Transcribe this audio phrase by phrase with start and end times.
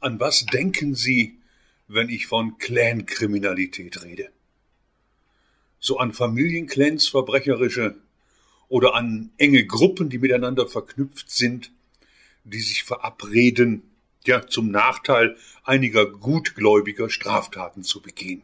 [0.00, 1.36] An was denken Sie,
[1.86, 4.30] wenn ich von Clankriminalität rede?
[5.78, 7.96] So an Familienclans verbrecherische
[8.68, 11.70] oder an enge Gruppen, die miteinander verknüpft sind,
[12.44, 13.82] die sich verabreden,
[14.24, 18.42] ja, zum Nachteil einiger gutgläubiger Straftaten zu begehen.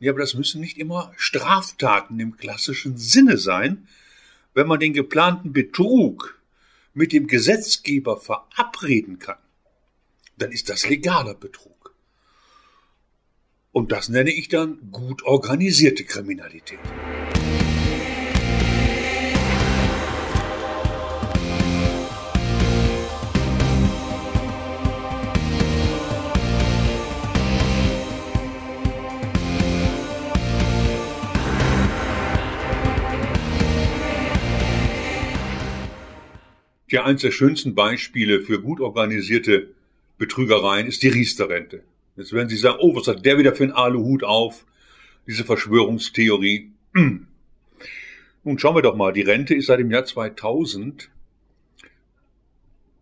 [0.00, 3.86] Ja, aber das müssen nicht immer Straftaten im klassischen Sinne sein,
[4.54, 6.37] wenn man den geplanten Betrug
[6.94, 9.38] mit dem Gesetzgeber verabreden kann,
[10.36, 11.94] dann ist das legaler Betrug.
[13.72, 16.80] Und das nenne ich dann gut organisierte Kriminalität.
[36.90, 39.68] Ja, eines der schönsten Beispiele für gut organisierte
[40.16, 41.82] Betrügereien ist die Riester-Rente.
[42.16, 44.64] Jetzt werden Sie sagen, oh, was hat der wieder für einen Aluhut auf?
[45.26, 46.72] Diese Verschwörungstheorie.
[46.94, 47.26] Hm.
[48.42, 51.10] Nun schauen wir doch mal, die Rente ist seit dem Jahr 2000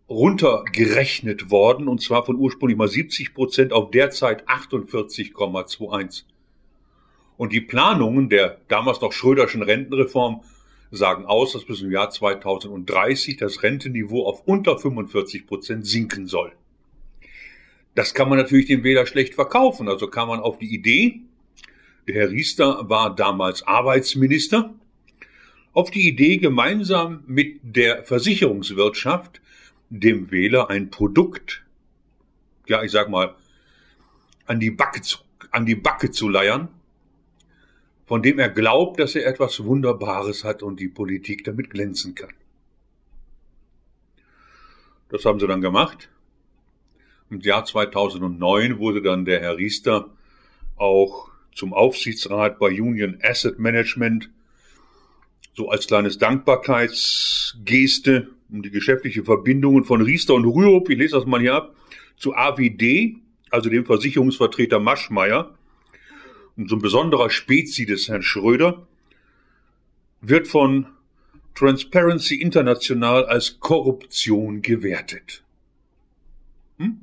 [0.09, 6.23] runtergerechnet worden, und zwar von ursprünglich mal 70 Prozent auf derzeit 48,21.
[7.37, 10.41] Und die Planungen der damals noch Schröderschen Rentenreform
[10.91, 16.51] sagen aus, dass bis im Jahr 2030 das Rentenniveau auf unter 45 Prozent sinken soll.
[17.95, 19.89] Das kann man natürlich dem Wähler schlecht verkaufen.
[19.89, 21.21] Also kann man auf die Idee,
[22.07, 24.73] der Herr Riester war damals Arbeitsminister,
[25.73, 29.41] auf die Idee, gemeinsam mit der Versicherungswirtschaft
[29.89, 31.63] dem Wähler ein Produkt,
[32.67, 33.35] ja, ich sag mal,
[34.45, 35.19] an die Backe zu,
[35.51, 36.69] an die Backe zu leiern,
[38.07, 42.33] von dem er glaubt, dass er etwas Wunderbares hat und die Politik damit glänzen kann.
[45.09, 46.09] Das haben sie dann gemacht.
[47.29, 50.09] Im Jahr 2009 wurde dann der Herr Riester
[50.77, 54.29] auch zum Aufsichtsrat bei Union Asset Management
[55.53, 61.25] so als kleines Dankbarkeitsgeste um die geschäftliche Verbindungen von Riester und Rürup, ich lese das
[61.25, 61.75] mal hier ab,
[62.15, 63.17] zu AWD,
[63.49, 65.53] also dem Versicherungsvertreter Maschmeyer,
[66.65, 68.87] so ein besonderer Spezi des Herrn Schröder,
[70.21, 70.87] wird von
[71.53, 75.43] Transparency International als Korruption gewertet.
[76.77, 77.01] Hm?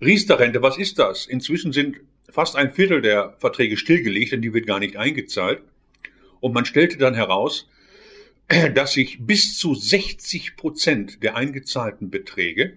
[0.00, 1.26] Riester-Rente, was ist das?
[1.26, 5.62] Inzwischen sind fast ein Viertel der Verträge stillgelegt, denn die wird gar nicht eingezahlt.
[6.40, 7.68] Und man stellte dann heraus,
[8.74, 12.76] dass sich bis zu 60 Prozent der eingezahlten Beträge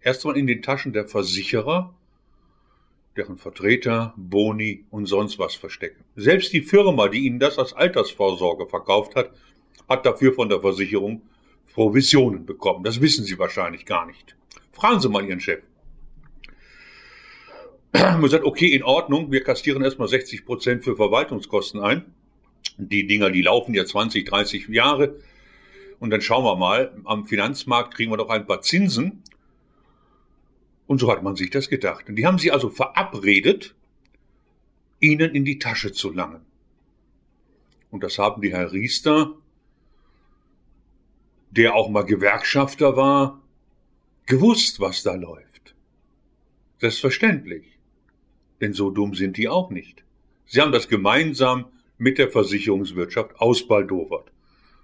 [0.00, 1.94] erstmal in den Taschen der Versicherer
[3.16, 6.04] deren Vertreter, Boni und sonst was verstecken.
[6.16, 9.32] Selbst die Firma, die ihnen das als Altersvorsorge verkauft hat,
[9.88, 11.22] hat dafür von der Versicherung
[11.72, 12.84] Provisionen bekommen.
[12.84, 14.36] Das wissen Sie wahrscheinlich gar nicht.
[14.72, 15.62] Fragen Sie mal Ihren Chef.
[17.92, 22.14] Man sagt, okay, in Ordnung, wir kastieren erstmal 60 Prozent für Verwaltungskosten ein.
[22.76, 25.16] Die Dinger, die laufen ja 20, 30 Jahre.
[25.98, 29.22] Und dann schauen wir mal, am Finanzmarkt kriegen wir doch ein paar Zinsen.
[30.90, 32.08] Und so hat man sich das gedacht.
[32.08, 33.76] Und die haben sie also verabredet,
[34.98, 36.40] ihnen in die Tasche zu langen.
[37.92, 39.36] Und das haben die Herr Riester,
[41.52, 43.40] der auch mal Gewerkschafter war,
[44.26, 45.76] gewusst, was da läuft.
[46.78, 47.78] Selbstverständlich.
[48.60, 50.02] Denn so dumm sind die auch nicht.
[50.46, 51.66] Sie haben das gemeinsam
[51.98, 54.32] mit der Versicherungswirtschaft ausbaldowert.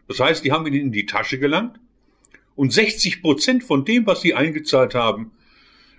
[0.07, 1.81] Das heißt, die haben ihnen in die Tasche gelangt
[2.55, 5.33] und 60 Prozent von dem, was sie eingezahlt haben,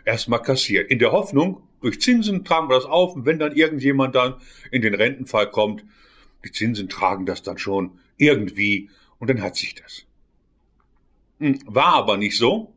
[0.07, 0.89] erstmal kassiert.
[0.89, 4.35] In der Hoffnung, durch Zinsen tragen wir das auf und wenn dann irgendjemand dann
[4.71, 5.83] in den Rentenfall kommt,
[6.43, 10.05] die Zinsen tragen das dann schon irgendwie und dann hat sich das.
[11.39, 12.73] Hm, war aber nicht so.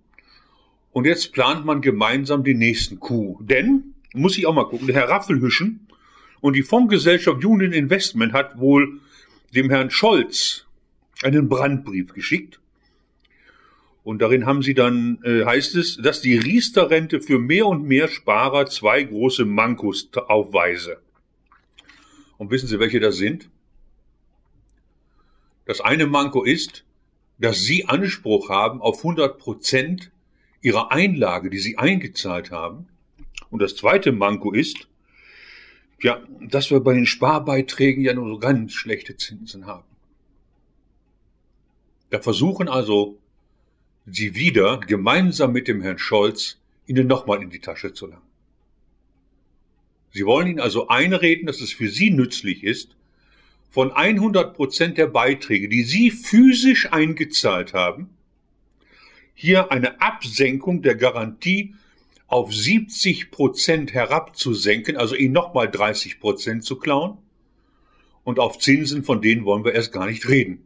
[0.92, 3.38] Und jetzt plant man gemeinsam den nächsten Coup.
[3.40, 5.86] Denn, muss ich auch mal gucken, der Herr Raffelhüschen
[6.40, 9.00] und die Fondsgesellschaft Union Investment hat wohl
[9.54, 10.66] dem Herrn Scholz
[11.22, 12.59] einen Brandbrief geschickt
[14.02, 18.08] und darin haben sie dann, äh, heißt es, dass die Riester-Rente für mehr und mehr
[18.08, 20.98] Sparer zwei große Mankos aufweise.
[22.38, 23.50] Und wissen Sie, welche das sind?
[25.66, 26.84] Das eine Manko ist,
[27.38, 30.10] dass Sie Anspruch haben auf 100 Prozent
[30.62, 32.88] Ihrer Einlage, die Sie eingezahlt haben.
[33.50, 34.88] Und das zweite Manko ist,
[36.02, 39.84] ja, dass wir bei den Sparbeiträgen ja nur so ganz schlechte Zinsen haben.
[42.08, 43.19] Da versuchen also
[44.14, 48.22] sie wieder gemeinsam mit dem Herrn Scholz Ihnen nochmal in die Tasche zu langen.
[50.12, 52.96] Sie wollen Ihnen also einreden, dass es für Sie nützlich ist,
[53.70, 58.10] von 100 Prozent der Beiträge, die Sie physisch eingezahlt haben,
[59.34, 61.74] hier eine Absenkung der Garantie
[62.26, 67.18] auf 70 Prozent herabzusenken, also ihn nochmal 30 Prozent zu klauen.
[68.22, 70.64] Und auf Zinsen, von denen wollen wir erst gar nicht reden.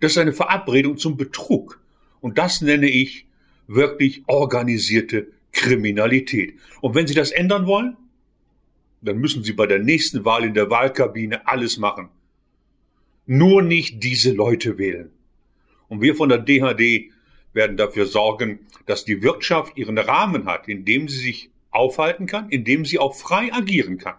[0.00, 1.80] Das ist eine Verabredung zum Betrug.
[2.20, 3.26] Und das nenne ich
[3.66, 6.54] wirklich organisierte Kriminalität.
[6.80, 7.96] Und wenn Sie das ändern wollen,
[9.00, 12.08] dann müssen Sie bei der nächsten Wahl in der Wahlkabine alles machen.
[13.26, 15.10] Nur nicht diese Leute wählen.
[15.88, 17.10] Und wir von der DHD
[17.52, 22.48] werden dafür sorgen, dass die Wirtschaft ihren Rahmen hat, in dem sie sich aufhalten kann,
[22.50, 24.16] in dem sie auch frei agieren kann.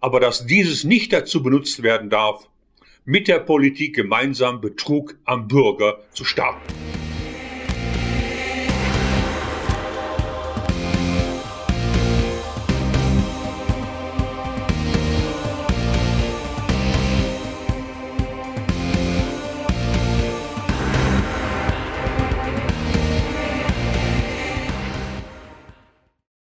[0.00, 2.48] Aber dass dieses nicht dazu benutzt werden darf,
[3.04, 6.89] mit der Politik gemeinsam Betrug am Bürger zu starten.